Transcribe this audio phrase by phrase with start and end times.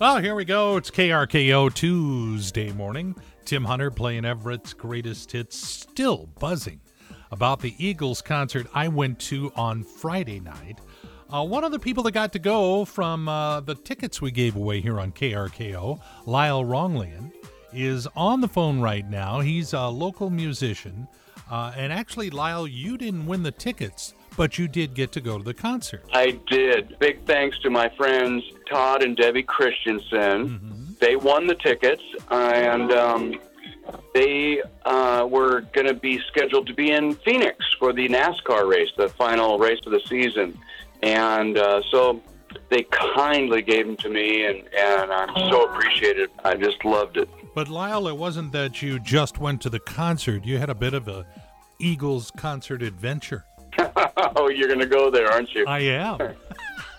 [0.00, 0.76] Well, here we go.
[0.76, 3.14] It's KRKO Tuesday morning.
[3.44, 6.80] Tim Hunter playing Everett's greatest hits, still buzzing
[7.30, 10.80] about the Eagles concert I went to on Friday night.
[11.32, 14.56] Uh, one of the people that got to go from uh, the tickets we gave
[14.56, 17.30] away here on KRKO, Lyle Ronglien,
[17.72, 19.38] is on the phone right now.
[19.38, 21.06] He's a local musician.
[21.48, 25.38] Uh, and actually, Lyle, you didn't win the tickets, but you did get to go
[25.38, 26.04] to the concert.
[26.12, 26.98] I did.
[26.98, 30.96] Big thanks to my friends Todd and Debbie Christensen.
[31.00, 33.40] They won the tickets, and um,
[34.14, 38.90] they uh, were going to be scheduled to be in Phoenix for the NASCAR race,
[38.96, 40.58] the final race of the season.
[41.02, 42.22] And uh, so
[42.70, 46.30] they kindly gave them to me, and, and I'm so appreciative.
[46.44, 47.28] I just loved it.
[47.54, 50.44] But Lyle, it wasn't that you just went to the concert.
[50.44, 51.26] You had a bit of a
[51.78, 53.44] Eagles concert adventure.
[54.36, 55.64] oh, you're going to go there, aren't you?
[55.66, 56.18] I am.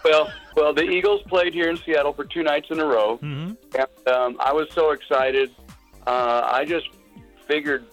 [0.06, 3.54] Well, well, the Eagles played here in Seattle for two nights in a row, hmm
[3.76, 5.50] and um, I was so excited.
[6.06, 6.90] Uh, I just
[7.48, 7.86] figured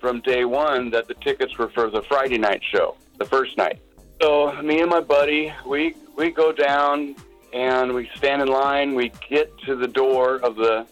[0.00, 3.80] from day one that the tickets were for the Friday night show, the first night.
[4.20, 7.14] So me and my buddy, we we go down
[7.52, 8.96] and we stand in line.
[8.96, 10.88] We get to the door of the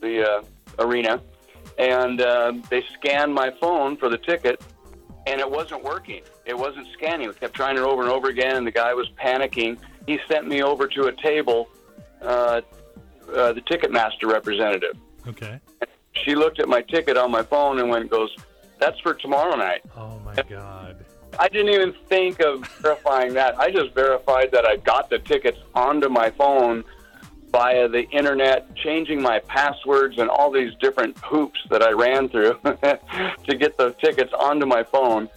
[0.00, 0.42] the uh,
[0.78, 1.22] arena,
[1.78, 4.60] and uh, they scan my phone for the ticket,
[5.28, 6.22] and it wasn't working.
[6.46, 7.28] It wasn't scanning.
[7.28, 9.78] We kept trying it over and over again, and the guy was panicking.
[10.06, 11.68] He sent me over to a table,
[12.22, 12.62] uh,
[13.34, 14.96] uh, the Ticketmaster representative.
[15.26, 15.60] Okay.
[16.24, 18.34] She looked at my ticket on my phone and went, "Goes,
[18.78, 21.04] that's for tomorrow night." Oh my God.
[21.38, 23.58] I didn't even think of verifying that.
[23.60, 26.84] I just verified that I got the tickets onto my phone
[27.50, 32.58] via the internet, changing my passwords and all these different hoops that I ran through
[32.64, 35.28] to get the tickets onto my phone.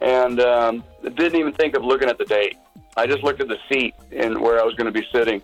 [0.00, 2.56] And um, didn't even think of looking at the date.
[2.96, 5.42] I just looked at the seat and where I was going to be sitting.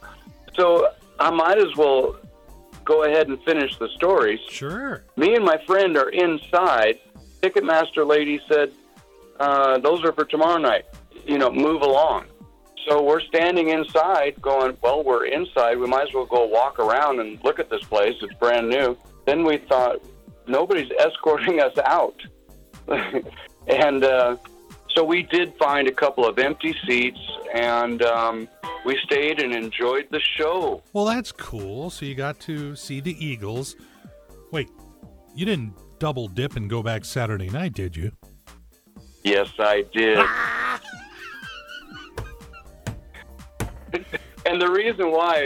[0.54, 0.88] So
[1.20, 2.16] I might as well
[2.84, 4.41] go ahead and finish the stories.
[4.48, 5.04] Sure.
[5.16, 6.98] Me and my friend are inside.
[7.42, 8.72] Ticketmaster lady said,
[9.38, 10.86] uh, "Those are for tomorrow night.
[11.26, 12.26] You know, move along."
[12.88, 15.78] So we're standing inside, going, "Well, we're inside.
[15.78, 18.14] We might as well go walk around and look at this place.
[18.22, 20.00] It's brand new." Then we thought,
[20.47, 22.14] nobody's escorting us out,
[23.66, 24.36] and uh,
[24.94, 27.19] so we did find a couple of empty seats,
[27.52, 28.48] and um,
[28.84, 30.82] we stayed and enjoyed the show.
[30.92, 31.91] Well, that's cool.
[31.91, 33.74] So you got to see the Eagles.
[34.53, 34.70] Wait,
[35.34, 38.12] you didn't double dip and go back Saturday night, did you?
[39.24, 40.24] Yes, I did.
[44.47, 45.45] and the reason why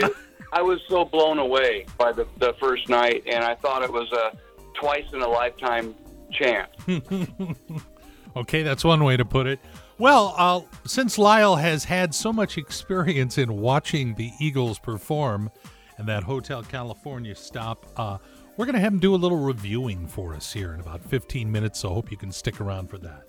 [0.51, 4.11] I was so blown away by the, the first night, and I thought it was
[4.11, 4.37] a
[4.73, 5.95] twice in a lifetime
[6.31, 6.69] chance.
[8.35, 9.59] Okay, that's one way to put it.
[9.97, 15.51] Well, uh, since Lyle has had so much experience in watching the Eagles perform
[15.97, 18.17] and that Hotel California stop, uh,
[18.57, 21.51] we're going to have him do a little reviewing for us here in about 15
[21.51, 23.27] minutes, so I hope you can stick around for that.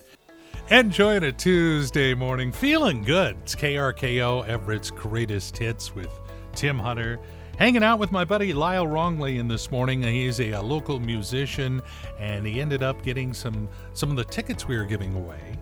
[0.70, 3.36] Enjoying a Tuesday morning, feeling good.
[3.42, 6.08] It's KRKO Everett's greatest hits with
[6.54, 7.18] Tim Hunter.
[7.58, 10.02] Hanging out with my buddy Lyle Ronglien this morning.
[10.02, 11.82] He's a, uh local musician,
[12.18, 15.58] and he ended up getting some some of the tickets we were giving away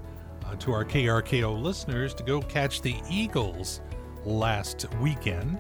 [0.47, 3.81] uh, to our KRKO listeners to go catch the Eagles
[4.25, 5.59] last weekend.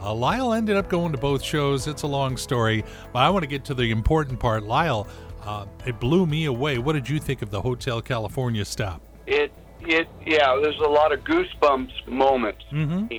[0.00, 1.86] Uh, Lyle ended up going to both shows.
[1.86, 4.62] It's a long story, but I want to get to the important part.
[4.64, 5.06] Lyle,
[5.44, 6.78] uh, it blew me away.
[6.78, 9.00] What did you think of the Hotel California stop?
[9.26, 12.64] It, it, yeah, there's a lot of goosebumps moments.
[12.72, 13.16] Mm-hmm.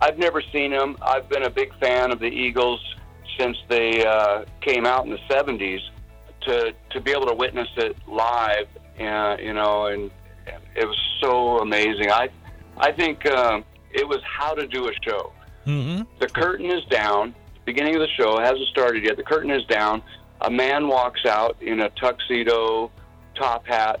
[0.00, 0.96] I've never seen them.
[1.00, 2.80] I've been a big fan of the Eagles
[3.38, 5.80] since they uh, came out in the '70s.
[6.42, 8.68] To to be able to witness it live,
[9.00, 10.12] uh, you know, and
[10.76, 12.10] it was so amazing.
[12.12, 12.28] I
[12.76, 15.32] I think um, it was how to do a show.
[15.66, 16.02] Mm-hmm.
[16.20, 17.34] The curtain is down.
[17.64, 19.16] Beginning of the show hasn't started yet.
[19.16, 20.02] The curtain is down.
[20.42, 22.90] A man walks out in a tuxedo,
[23.34, 24.00] top hat,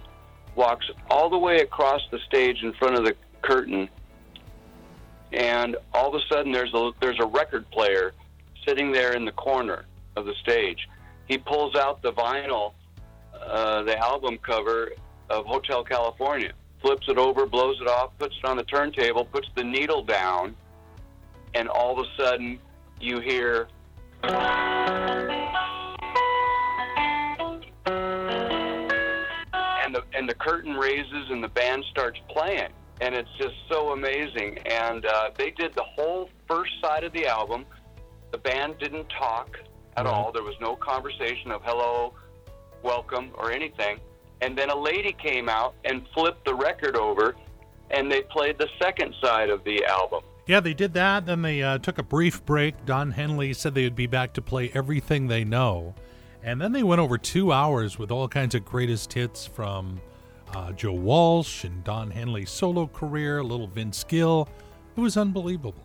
[0.54, 3.88] walks all the way across the stage in front of the curtain,
[5.32, 8.12] and all of a sudden there's a there's a record player
[8.66, 9.84] sitting there in the corner
[10.16, 10.88] of the stage.
[11.28, 12.72] He pulls out the vinyl,
[13.34, 14.90] uh, the album cover
[15.30, 19.48] of Hotel California, flips it over, blows it off, puts it on the turntable, puts
[19.56, 20.54] the needle down,
[21.54, 22.58] and all of a sudden
[23.00, 23.68] you hear.
[29.96, 32.68] The, and the curtain raises and the band starts playing
[33.00, 37.26] and it's just so amazing and uh, they did the whole first side of the
[37.26, 37.64] album
[38.32, 39.56] the band didn't talk
[39.96, 40.12] at Right.
[40.12, 42.14] all there was no conversation of hello
[42.82, 43.98] welcome or anything
[44.40, 47.34] and then a lady came out and flipped the record over
[47.90, 51.26] and they played the second side of the album Yeah, they did that.
[51.26, 52.84] Then they uh, took a brief break.
[52.84, 55.94] Don Henley said they would be back to play everything they know.
[56.46, 60.00] And then they went over two hours with all kinds of greatest hits from
[60.54, 64.48] uh, Joe Walsh and Don Henley's solo career, little Vince Gill.
[64.96, 65.82] It was unbelievable.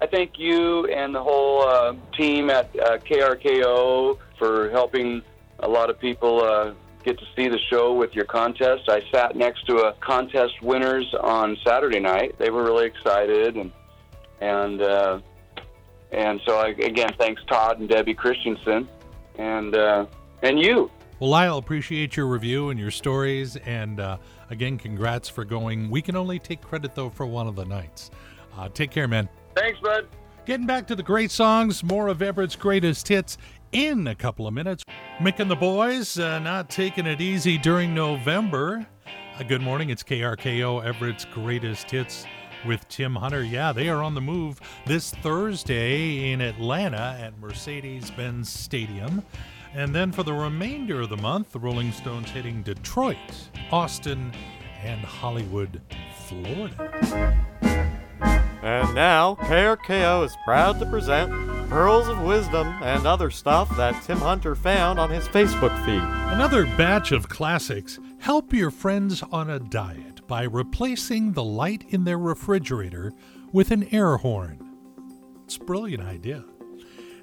[0.00, 5.22] I thank you and the whole uh, team at uh, KRKO for helping
[5.60, 6.74] a lot of people uh,
[7.04, 8.90] get to see the show with your contest.
[8.90, 12.36] I sat next to a contest winners on Saturday night.
[12.38, 13.72] They were really excited, and
[14.40, 15.20] and uh,
[16.10, 18.88] and so I, again, thanks Todd and Debbie Christensen,
[19.38, 20.06] and uh,
[20.42, 20.90] and you.
[21.20, 24.16] Well, Lyle, appreciate your review and your stories, and uh,
[24.50, 25.88] again, congrats for going.
[25.88, 28.10] We can only take credit though for one of the nights.
[28.56, 29.28] Uh, take care, man.
[29.54, 30.08] Thanks, bud.
[30.44, 33.38] Getting back to the great songs, more of Everett's greatest hits
[33.70, 34.82] in a couple of minutes.
[35.20, 38.84] Mick and the boys uh, not taking it easy during November.
[39.38, 42.26] Uh, good morning, it's KRKO Everett's greatest hits
[42.66, 43.42] with Tim Hunter.
[43.42, 49.22] Yeah, they are on the move this Thursday in Atlanta at Mercedes Benz Stadium.
[49.74, 53.16] And then for the remainder of the month, the Rolling Stones hitting Detroit,
[53.70, 54.32] Austin,
[54.82, 55.80] and Hollywood,
[56.26, 57.36] Florida.
[58.62, 61.32] And now, KRKO is proud to present
[61.68, 66.02] Pearls of Wisdom and other stuff that Tim Hunter found on his Facebook feed.
[66.32, 67.98] Another batch of classics.
[68.18, 73.12] Help your friends on a diet by replacing the light in their refrigerator
[73.52, 74.58] with an air horn.
[75.44, 76.42] It's a brilliant idea.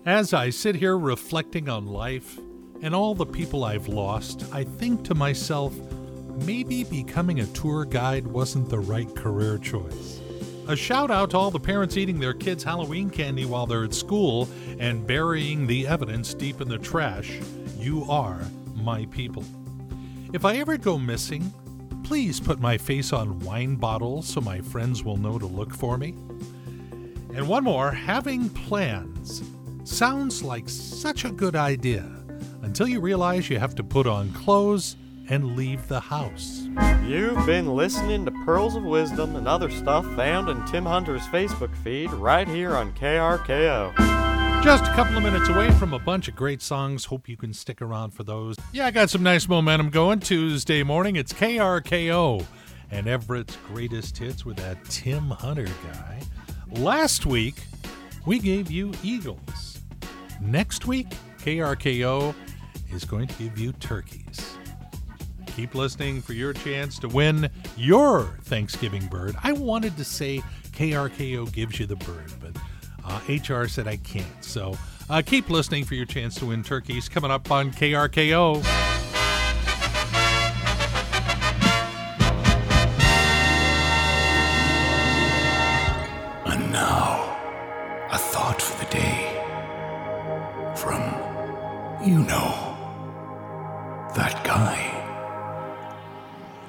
[0.06, 2.38] As I sit here reflecting on life
[2.84, 5.74] and all the people I've lost, I think to myself,
[6.46, 10.22] maybe becoming a tour guide wasn't the right career choice.
[10.68, 13.96] A shout out to all the parents eating their kids' Halloween candy while they're at
[13.96, 14.48] school
[14.78, 17.40] and burying the evidence deep in the trash.
[17.76, 18.40] You are
[18.76, 19.44] my people.
[20.32, 21.52] If I ever go missing,
[22.10, 25.96] please put my face on wine bottles so my friends will know to look for
[25.96, 26.16] me.
[27.36, 29.44] And one more having plans
[29.84, 32.10] sounds like such a good idea
[32.64, 34.96] until you realize you have to put on clothes
[35.30, 36.68] and leave the house.
[37.06, 41.78] You've been listening to Pearls of Wisdom and other stuff found in Tim Hunter's Facebook
[41.84, 44.19] feed right here on KRKO.
[44.62, 47.06] Just a couple of minutes away from a bunch of great songs.
[47.06, 48.58] Hope you can stick around for those.
[48.74, 50.20] Yeah, I got some nice momentum going.
[50.20, 52.46] Tuesday morning, it's KRKO
[52.92, 56.20] and Everett's greatest hits with that Tim Hunter guy.
[56.72, 57.56] Last week,
[58.26, 59.82] we gave you Eagles.
[60.42, 61.08] Next week,
[61.40, 62.36] KRKO
[62.92, 64.58] is going to give you turkeys.
[65.48, 69.36] Keep listening for your chance to win your Thanksgiving bird.
[69.42, 72.56] I wanted to say KRKO gives you the bird, but
[73.28, 74.44] uh, HR said I can't.
[74.44, 74.78] So
[75.10, 78.58] uh, keep listening for your chance to win turkeys coming up on KRKO.
[86.46, 87.38] And now,
[88.12, 89.36] a thought for the day
[90.76, 91.02] from,
[92.08, 92.76] you know,
[94.16, 94.96] that guy,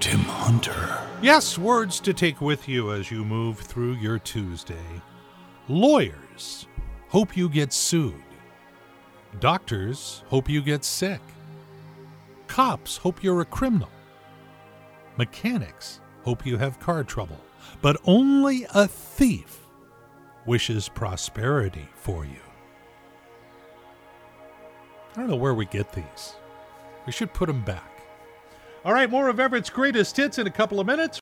[0.00, 0.98] Tim Hunter.
[1.22, 5.02] Yes, words to take with you as you move through your Tuesday.
[6.40, 6.66] Lawyers
[7.08, 8.14] hope you get sued.
[9.40, 11.20] Doctors hope you get sick.
[12.46, 13.90] Cops hope you're a criminal.
[15.18, 17.38] Mechanics hope you have car trouble.
[17.82, 19.60] But only a thief
[20.46, 22.40] wishes prosperity for you.
[25.12, 26.36] I don't know where we get these.
[27.04, 28.02] We should put them back.
[28.84, 31.18] All right, more of Everett's greatest hits in a couple of minutes.